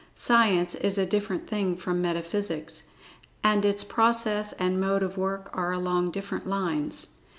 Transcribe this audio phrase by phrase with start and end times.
[0.15, 2.89] Science is a different thing from metaphysics,
[3.43, 7.05] and its process and mode of work are along different lines.